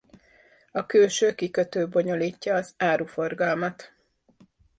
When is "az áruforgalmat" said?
2.55-3.93